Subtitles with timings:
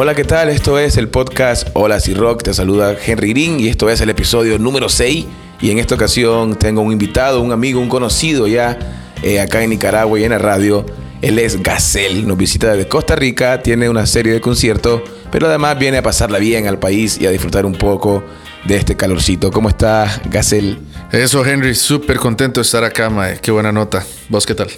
[0.00, 0.48] Hola, ¿qué tal?
[0.48, 2.44] Esto es el podcast Hola Si Rock.
[2.44, 5.26] Te saluda Henry Green y esto es el episodio número 6.
[5.60, 8.78] Y en esta ocasión tengo un invitado, un amigo, un conocido ya
[9.24, 10.86] eh, acá en Nicaragua y en la radio.
[11.20, 15.76] Él es Gacel, nos visita desde Costa Rica, tiene una serie de conciertos, pero además
[15.80, 18.22] viene a pasarla bien al país y a disfrutar un poco
[18.66, 19.50] de este calorcito.
[19.50, 20.78] ¿Cómo estás, Gacel?
[21.10, 23.40] Eso, Henry, súper contento de estar acá, mae.
[23.40, 24.06] Qué buena nota.
[24.28, 24.68] ¿Vos qué tal?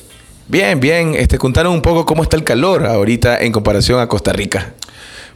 [0.48, 1.14] Bien, bien.
[1.14, 4.76] Este, contaron un poco cómo está el calor ahorita en comparación a Costa Rica.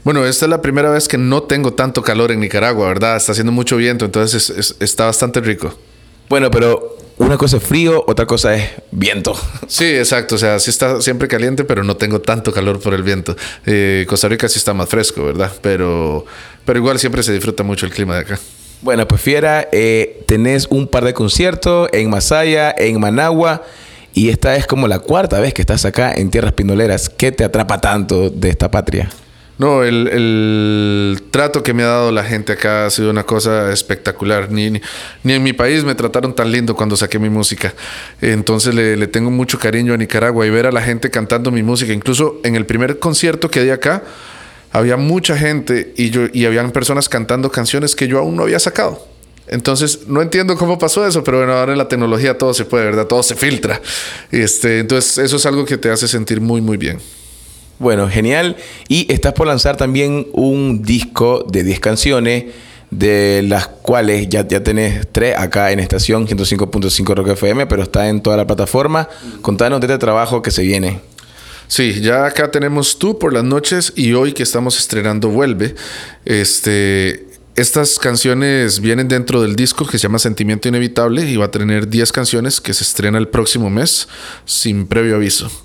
[0.04, 3.16] Bueno, esta es la primera vez que no tengo tanto calor en Nicaragua, ¿verdad?
[3.16, 5.74] Está haciendo mucho viento, entonces es- es- está bastante rico.
[6.28, 9.34] Bueno, pero una cosa es frío, otra cosa es viento.
[9.66, 10.34] Sí, exacto.
[10.34, 13.34] O sea, sí está siempre caliente, pero no tengo tanto calor por el viento.
[13.64, 15.50] Eh, Costa Rica sí está más fresco, ¿verdad?
[15.62, 16.24] Pero,
[16.66, 18.38] pero igual siempre se disfruta mucho el clima de acá.
[18.82, 23.62] Bueno, pues Fiera, eh, tenés un par de conciertos en Masaya, en Managua,
[24.12, 27.08] y esta es como la cuarta vez que estás acá en Tierras Pinoleras.
[27.08, 29.08] ¿Qué te atrapa tanto de esta patria?
[29.56, 33.72] No, el, el trato que me ha dado la gente acá ha sido una cosa
[33.72, 34.50] espectacular.
[34.50, 34.80] Ni, ni,
[35.22, 37.72] ni en mi país me trataron tan lindo cuando saqué mi música.
[38.20, 41.62] Entonces le, le tengo mucho cariño a Nicaragua y ver a la gente cantando mi
[41.62, 41.92] música.
[41.92, 44.02] Incluso en el primer concierto que di acá,
[44.72, 48.58] había mucha gente y, yo, y habían personas cantando canciones que yo aún no había
[48.58, 49.06] sacado.
[49.46, 52.86] Entonces, no entiendo cómo pasó eso, pero bueno, ahora en la tecnología todo se puede,
[52.86, 53.06] ¿verdad?
[53.06, 53.80] Todo se filtra.
[54.32, 56.98] Este, entonces, eso es algo que te hace sentir muy, muy bien.
[57.78, 58.56] Bueno, genial.
[58.88, 62.44] Y estás por lanzar también un disco de 10 canciones,
[62.90, 68.08] de las cuales ya, ya tenés tres acá en estación 105.5 Rock FM, pero está
[68.08, 69.08] en toda la plataforma.
[69.42, 71.00] Contanos de este trabajo que se viene.
[71.66, 75.74] Sí, ya acá tenemos tú por las noches y hoy que estamos estrenando Vuelve.
[76.24, 81.50] Este, estas canciones vienen dentro del disco que se llama Sentimiento Inevitable y va a
[81.50, 84.08] tener 10 canciones que se estrena el próximo mes
[84.44, 85.63] sin previo aviso.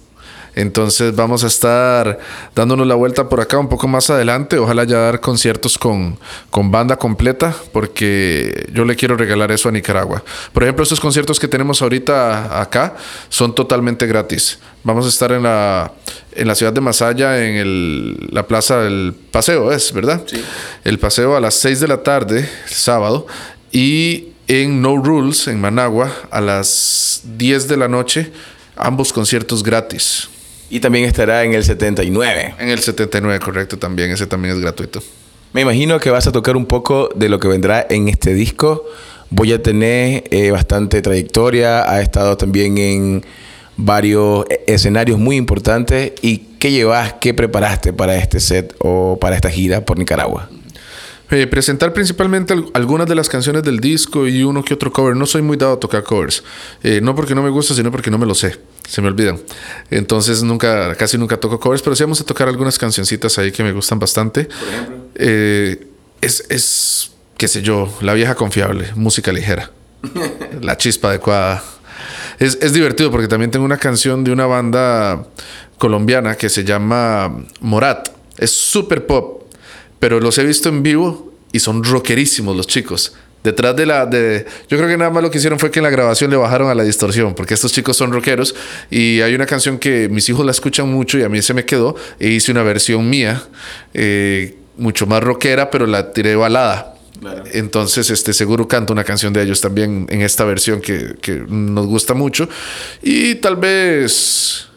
[0.60, 2.20] Entonces vamos a estar
[2.54, 4.58] dándonos la vuelta por acá un poco más adelante.
[4.58, 9.72] Ojalá ya dar conciertos con, con banda completa porque yo le quiero regalar eso a
[9.72, 10.22] Nicaragua.
[10.52, 12.98] Por ejemplo, estos conciertos que tenemos ahorita acá
[13.30, 14.60] son totalmente gratis.
[14.84, 15.94] Vamos a estar en la,
[16.34, 20.24] en la ciudad de Masaya, en el, la plaza del Paseo, ¿es verdad?
[20.26, 20.44] Sí.
[20.84, 23.28] El Paseo a las 6 de la tarde, el sábado.
[23.72, 28.34] Y en No Rules, en Managua, a las 10 de la noche,
[28.76, 30.28] ambos conciertos gratis.
[30.70, 32.56] Y también estará en el 79.
[32.60, 34.12] En el 79, correcto, también.
[34.12, 35.02] Ese también es gratuito.
[35.52, 38.86] Me imagino que vas a tocar un poco de lo que vendrá en este disco.
[39.32, 41.92] Voy a tener eh, bastante trayectoria.
[41.92, 43.26] Ha estado también en
[43.78, 46.14] varios escenarios muy importantes.
[46.22, 50.50] ¿Y qué llevas, qué preparaste para este set o para esta gira por Nicaragua?
[51.32, 55.16] Eh, presentar principalmente al- algunas de las canciones del disco y uno que otro cover.
[55.16, 56.44] No soy muy dado a tocar covers.
[56.84, 58.58] Eh, no porque no me gusta, sino porque no me lo sé.
[58.88, 59.40] Se me olvidan.
[59.92, 63.64] Entonces nunca, casi nunca toco covers, pero sí vamos a tocar algunas cancioncitas ahí que
[63.64, 64.46] me gustan bastante.
[64.46, 65.88] Por ejemplo.
[66.22, 69.72] es, es, qué sé yo, la vieja confiable, música ligera.
[70.62, 71.64] la chispa adecuada.
[72.40, 75.28] Es, es divertido porque también tengo una canción de una banda
[75.78, 78.10] colombiana que se llama Morat.
[78.38, 79.39] Es súper pop,
[80.00, 83.14] pero los he visto en vivo y son rockerísimos los chicos.
[83.44, 84.06] Detrás de la.
[84.06, 86.36] De, yo creo que nada más lo que hicieron fue que en la grabación le
[86.36, 88.54] bajaron a la distorsión, porque estos chicos son rockeros.
[88.90, 91.64] Y hay una canción que mis hijos la escuchan mucho y a mí se me
[91.64, 91.96] quedó.
[92.20, 93.42] E hice una versión mía,
[93.94, 96.96] eh, mucho más rockera, pero la tiré balada.
[97.22, 97.44] Claro.
[97.54, 101.86] Entonces, este, seguro canto una canción de ellos también en esta versión que, que nos
[101.86, 102.50] gusta mucho.
[103.02, 104.68] Y tal vez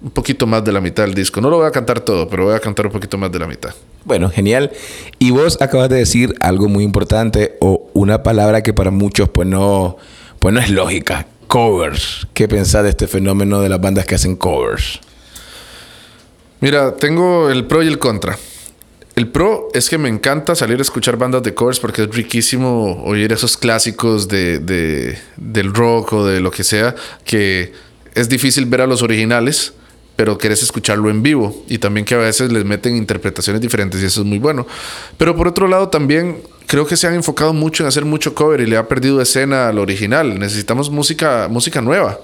[0.00, 1.42] un poquito más de la mitad del disco.
[1.42, 3.46] No lo voy a cantar todo, pero voy a cantar un poquito más de la
[3.46, 3.74] mitad.
[4.04, 4.72] Bueno, genial.
[5.18, 9.46] Y vos acabas de decir algo muy importante o una palabra que para muchos pues
[9.46, 9.96] no,
[10.38, 11.26] pues no es lógica.
[11.46, 12.26] Covers.
[12.32, 15.00] ¿Qué pensás de este fenómeno de las bandas que hacen covers?
[16.60, 18.38] Mira, tengo el pro y el contra.
[19.14, 23.02] El pro es que me encanta salir a escuchar bandas de covers porque es riquísimo
[23.04, 27.72] oír esos clásicos de, de, del rock o de lo que sea, que
[28.14, 29.74] es difícil ver a los originales,
[30.16, 34.06] pero querés escucharlo en vivo y también que a veces les meten interpretaciones diferentes y
[34.06, 34.66] eso es muy bueno.
[35.16, 38.60] Pero por otro lado también creo que se han enfocado mucho en hacer mucho cover
[38.60, 40.38] y le ha perdido escena al original.
[40.38, 42.18] Necesitamos música, música nueva.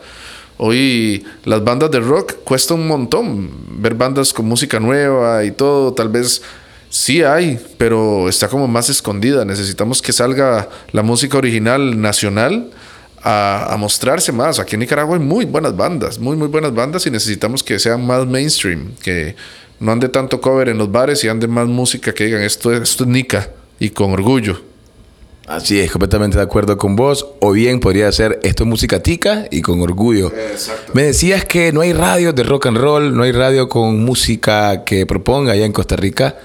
[0.59, 3.51] Hoy las bandas de rock cuesta un montón
[3.81, 6.43] ver bandas con música nueva y todo, tal vez
[6.91, 9.45] sí hay, pero está como más escondida.
[9.45, 12.71] Necesitamos que salga la música original nacional
[13.23, 14.59] a, a, mostrarse más.
[14.59, 18.07] Aquí en Nicaragua hay muy buenas bandas, muy, muy buenas bandas y necesitamos que sean
[18.07, 19.37] más mainstream, que
[19.81, 23.05] no ande tanto cover en los bares y ande más música que digan esto, esto
[23.05, 24.61] es Nica y con orgullo.
[25.49, 27.27] Así es, completamente de acuerdo con vos.
[27.41, 30.31] O bien podría ser esto es música tica y con orgullo.
[30.31, 30.93] Exacto.
[30.95, 34.85] Me decías que no hay radio de rock and roll, no hay radio con música
[34.85, 36.37] que proponga allá en Costa Rica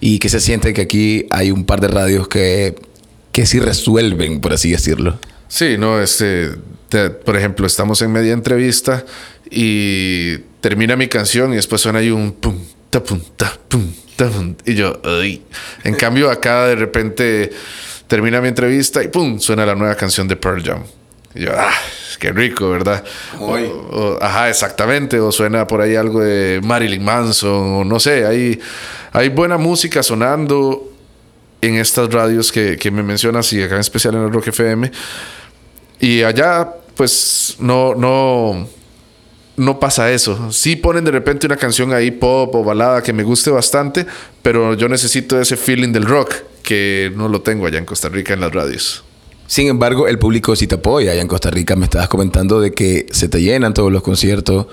[0.00, 2.74] y que se siente que aquí hay un par de radios que,
[3.32, 5.18] que sí resuelven, por así decirlo.
[5.54, 6.48] Sí, no, este,
[6.88, 9.04] te- por ejemplo, estamos en media entrevista
[9.50, 12.56] y termina mi canción y después suena ahí un pum,
[12.88, 15.42] ta pum, ta pum, ta pum, y yo, ay.
[15.84, 17.52] En cambio, acá de repente
[18.06, 20.84] termina mi entrevista y pum, suena la nueva canción de Pearl Jam.
[21.34, 21.70] Y yo, ah,
[22.18, 23.04] qué rico, ¿verdad?
[23.38, 25.20] O- ajá, exactamente.
[25.20, 28.58] O suena por ahí algo de Marilyn Manson, o no sé, hay,
[29.12, 30.88] hay buena música sonando
[31.60, 34.90] en estas radios que, que me mencionas y acá en especial en el Rock FM.
[36.02, 38.66] Y allá, pues, no, no,
[39.56, 40.50] no pasa eso.
[40.50, 44.04] Sí ponen de repente una canción ahí pop o balada que me guste bastante,
[44.42, 46.34] pero yo necesito ese feeling del rock
[46.64, 49.04] que no lo tengo allá en Costa Rica en las radios.
[49.46, 51.12] Sin embargo, el público sí te apoya.
[51.12, 54.66] Allá en Costa Rica me estabas comentando de que se te llenan todos los conciertos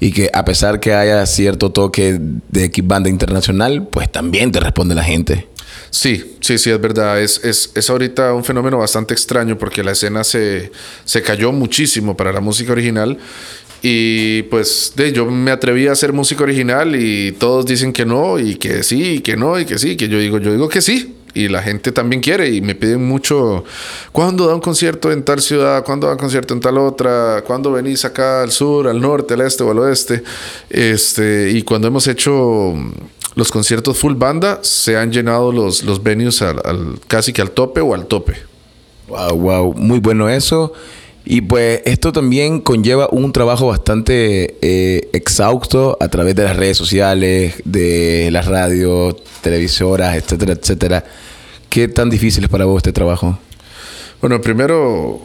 [0.00, 4.96] y que a pesar que haya cierto toque de banda internacional, pues también te responde
[4.96, 5.46] la gente.
[5.92, 7.20] Sí, sí, sí, es verdad.
[7.20, 10.72] Es, es, es ahorita un fenómeno bastante extraño porque la escena se,
[11.04, 13.18] se cayó muchísimo para la música original.
[13.82, 18.38] Y pues de, yo me atreví a hacer música original y todos dicen que no,
[18.38, 20.80] y que sí, y que no, y que sí, que yo digo, yo digo que
[20.80, 21.16] sí.
[21.34, 23.64] Y la gente también quiere y me piden mucho,
[24.12, 25.84] ¿cuándo da un concierto en tal ciudad?
[25.84, 27.42] ¿Cuándo da un concierto en tal otra?
[27.46, 30.22] ¿Cuándo venís acá al sur, al norte, al este o al oeste?
[30.70, 32.74] Este, y cuando hemos hecho
[33.34, 37.50] los conciertos full banda, se han llenado los, los venues al, al- casi que al
[37.50, 38.36] tope o al tope.
[39.08, 40.72] Wow, wow, muy bueno eso.
[41.24, 46.76] Y pues esto también conlleva un trabajo bastante eh, exhausto a través de las redes
[46.76, 51.04] sociales, de las radios, televisoras, etcétera, etcétera.
[51.68, 53.38] ¿Qué tan difícil es para vos este trabajo?
[54.20, 55.20] Bueno, primero,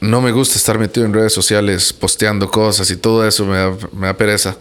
[0.00, 3.76] no me gusta estar metido en redes sociales posteando cosas y todo eso me da,
[3.92, 4.56] me da pereza,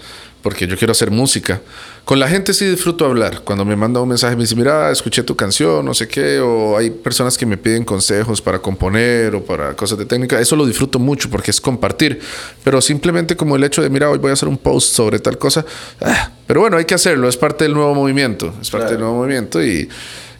[0.45, 1.59] porque yo quiero hacer música.
[2.03, 3.41] Con la gente sí disfruto hablar.
[3.43, 6.77] Cuando me manda un mensaje me dice, mira, escuché tu canción, no sé qué, o
[6.77, 10.39] hay personas que me piden consejos para componer o para cosas de técnica.
[10.39, 12.19] Eso lo disfruto mucho porque es compartir.
[12.63, 15.39] Pero simplemente como el hecho de, mira, hoy voy a hacer un post sobre tal
[15.39, 15.65] cosa.
[16.01, 18.53] ah, pero bueno, hay que hacerlo, es parte del nuevo movimiento.
[18.61, 19.89] Es parte del nuevo movimiento y...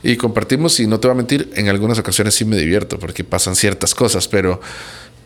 [0.03, 3.23] Y compartimos, y no te voy a mentir, en algunas ocasiones sí me divierto porque
[3.23, 4.61] pasan ciertas cosas, pero,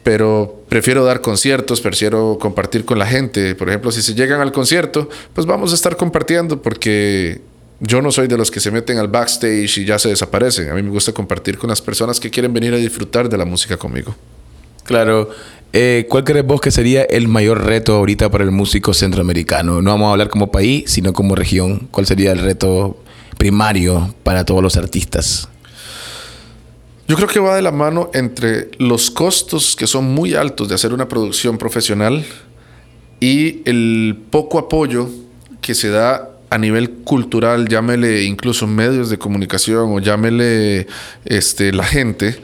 [0.04, 3.56] pero prefiero dar conciertos, prefiero compartir con la gente.
[3.56, 7.42] Por ejemplo, si se llegan al concierto, pues vamos a estar compartiendo porque
[7.80, 10.70] yo no soy de los que se meten al backstage y ya se desaparecen.
[10.70, 13.46] A mí me gusta compartir con las personas que quieren venir a disfrutar de la
[13.46, 14.16] música conmigo.
[14.84, 15.30] Claro.
[15.72, 19.82] Eh, ¿Cuál crees vos que sería el mayor reto ahorita para el músico centroamericano?
[19.82, 21.88] No vamos a hablar como país, sino como región.
[21.92, 22.98] ¿Cuál sería el reto
[23.38, 25.48] primario para todos los artistas?
[27.10, 30.76] Yo creo que va de la mano entre los costos que son muy altos de
[30.76, 32.24] hacer una producción profesional
[33.20, 35.10] y el poco apoyo
[35.60, 40.86] que se da a nivel cultural, llámele incluso medios de comunicación o llámele
[41.26, 42.40] este, la gente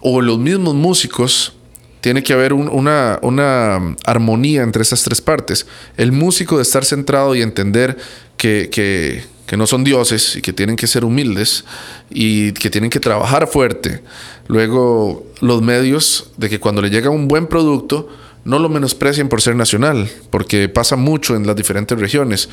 [0.00, 1.54] o los mismos músicos.
[2.00, 5.66] Tiene que haber un- una, una armonía entre esas tres partes.
[5.96, 7.96] El músico de estar centrado y entender
[8.36, 9.22] que, que-
[9.52, 11.66] que no son dioses y que tienen que ser humildes
[12.08, 14.00] y que tienen que trabajar fuerte.
[14.46, 18.08] Luego, los medios de que cuando le llega un buen producto,
[18.46, 22.48] no lo menosprecien por ser nacional, porque pasa mucho en las diferentes regiones.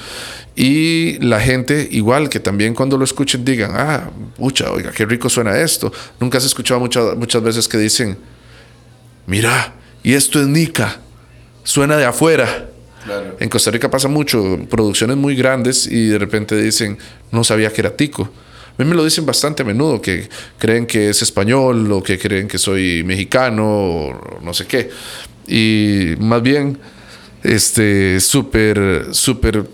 [0.57, 5.29] Y la gente, igual que también cuando lo escuchen, digan, ah, pucha, oiga, qué rico
[5.29, 5.94] suena esto.
[6.20, 8.18] Nunca has escuchado muchas, muchas veces que dicen,
[9.25, 11.00] mira, y esto es Nica,
[11.63, 12.72] suena de afuera.
[13.39, 16.98] En Costa Rica pasa mucho, producciones muy grandes y de repente dicen,
[17.32, 18.24] no sabía que era tico.
[18.24, 22.18] A mí me lo dicen bastante a menudo, que creen que es español o que
[22.18, 24.89] creen que soy mexicano o no sé qué.
[25.48, 26.78] Y más bien,
[27.44, 29.66] este, súper, súper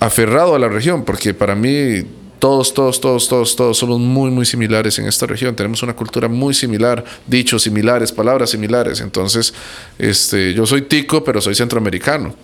[0.00, 2.02] aferrado a la región, porque para mí
[2.42, 5.54] todos, todos, todos, todos, todos somos muy, muy similares en esta región.
[5.54, 9.00] Tenemos una cultura muy similar, dichos similares, palabras similares.
[9.00, 9.54] Entonces,
[9.96, 12.34] este, yo soy tico, pero soy centroamericano.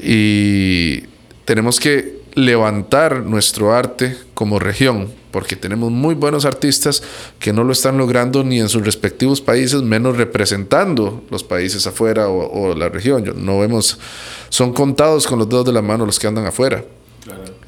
[0.00, 1.02] Y
[1.44, 7.04] tenemos que levantar nuestro arte como región, porque tenemos muy buenos artistas
[7.38, 12.26] que no lo están logrando ni en sus respectivos países, menos representando los países afuera
[12.26, 13.32] o, o la región.
[13.36, 13.96] No vemos,
[14.48, 16.82] son contados con los dedos de la mano los que andan afuera.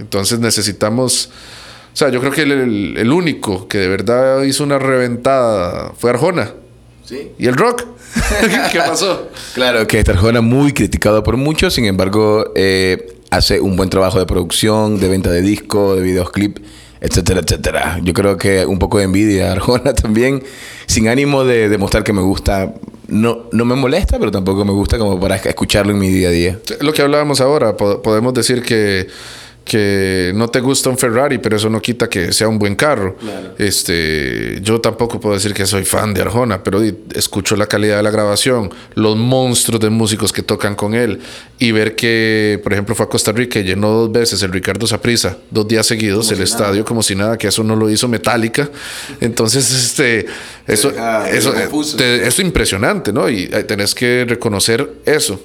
[0.01, 1.31] Entonces necesitamos,
[1.93, 5.93] o sea, yo creo que el, el- el único que de verdad hizo una reventada
[5.99, 6.53] fue Arjona.
[7.05, 7.33] Sí.
[7.39, 7.85] ¿Y el rock?
[8.73, 9.29] ¿Qué pasó?
[9.55, 14.19] Claro que esta Arjona muy criticado por muchos, sin embargo, eh, hace un buen trabajo
[14.19, 16.59] de producción, de venta de disco, de videoclip.
[17.01, 18.01] etcétera, etcétera.
[18.03, 20.43] Yo creo que un poco de envidia, Arjona también,
[20.87, 22.75] sin ánimo de demostrar que me gusta.
[23.07, 26.31] No, no me molesta, pero tampoco me gusta como para escucharlo en mi día a
[26.33, 26.59] día.
[26.81, 29.07] Lo que hablábamos ahora, podemos decir que
[29.69, 33.17] que no te gusta un Ferrari, pero eso no quita que sea un buen carro.
[33.59, 36.83] Este, yo tampoco puedo decir que soy fan de Arjona, pero
[37.15, 41.21] escucho la calidad de la grabación, los monstruos de músicos que tocan con él
[41.59, 44.87] y ver que, por ejemplo, fue a Costa Rica y llenó dos veces el Ricardo
[44.87, 48.71] Saprisa, dos días seguidos el estadio como si nada, que eso no lo hizo Metallica.
[49.21, 50.27] Entonces, este,
[50.67, 50.91] eso,
[51.31, 53.29] eso, eso es impresionante, ¿no?
[53.29, 55.39] Y eh, tenés que reconocer eso.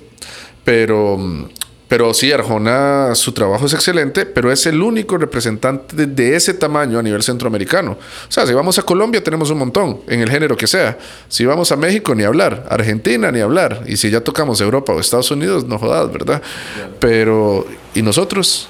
[0.63, 1.49] Pero
[1.93, 6.97] pero sí, Arjona, su trabajo es excelente, pero es el único representante de, ese tamaño
[6.97, 7.91] a nivel centroamericano.
[7.91, 10.97] O sea, si vamos a Colombia tenemos un montón, en el género que sea.
[11.29, 12.65] Si vamos a México, ni hablar.
[12.67, 13.83] Argentina, ni hablar.
[13.85, 16.41] Y si ya tocamos Europa o Estados Unidos, no jodas, ¿verdad?
[16.99, 18.69] Pero, ¿y nosotros?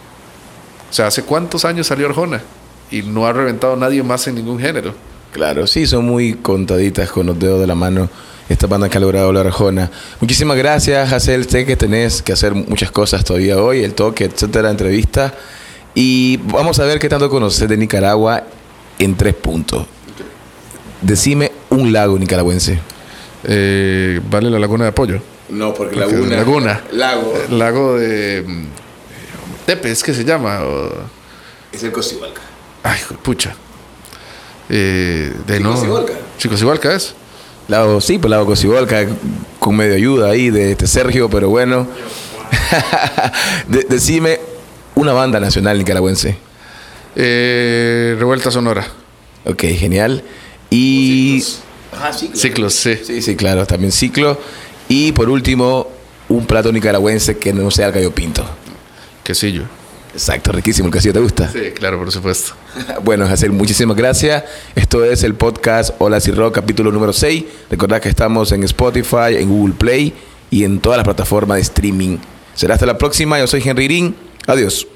[0.92, 2.42] O sea, ¿hace cuántos años salió Arjona?
[2.92, 4.96] Y no ha reventado nadie más en ningún género.
[5.32, 8.10] Claro, sí, son muy contaditas con los dedos de la mano
[8.53, 9.91] esta banda que ha logrado la Arjona.
[10.19, 11.50] Muchísimas gracias, Hazel.
[11.50, 15.33] Sé que tenés que hacer muchas cosas todavía hoy, el toque, etcétera, entrevista.
[15.95, 18.43] Y vamos a ver qué tanto conoces de Nicaragua
[19.00, 19.86] en tres puntos.
[21.01, 22.79] Decime un lago nicaragüense.
[23.43, 25.19] Eh, ¿Vale la laguna de Apoyo?
[25.50, 26.38] No, porque, laguna.
[26.38, 26.83] Laguna.
[26.91, 27.33] Lago.
[27.50, 28.43] lago de.
[28.48, 28.65] Mm,
[29.65, 30.62] Tepe, es que se llama.
[31.72, 32.41] Es el Cocihualca.
[32.83, 33.55] Ay, pucha.
[34.69, 35.74] Eh, de no.
[35.75, 37.15] Es.
[37.67, 39.05] Lago, sí, pues Lago Cocibolca,
[39.60, 41.88] con medio ayuda ahí de este Sergio, pero bueno.
[43.89, 44.39] decime
[44.96, 46.38] una banda nacional nicaragüense.
[47.15, 48.86] Eh, Revuelta Sonora.
[49.46, 50.24] Ok, genial.
[50.70, 51.41] Y.
[51.41, 51.63] Ciclos.
[51.93, 52.74] Ajá, ciclos.
[52.74, 52.96] sí.
[53.03, 54.39] Sí, sí, claro, también ciclo.
[54.89, 55.88] Y por último,
[56.29, 58.43] un plato nicaragüense que no sea el gallo pinto.
[59.24, 59.63] Quesillo.
[60.13, 60.88] Exacto, riquísimo.
[60.88, 61.50] ¿El quesillo te gusta?
[61.51, 62.53] Sí, claro, por supuesto.
[63.03, 64.43] bueno, Hacer, muchísimas gracias.
[64.75, 67.43] Esto es el podcast Hola Rock, capítulo número 6.
[67.72, 70.13] Recordad que estamos en Spotify, en Google Play
[70.51, 72.17] y en todas las plataformas de streaming.
[72.53, 73.39] Será hasta la próxima.
[73.39, 74.15] Yo soy Henry Green.
[74.46, 74.88] Adiós.